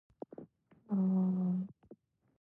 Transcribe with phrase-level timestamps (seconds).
[0.89, 1.67] あー。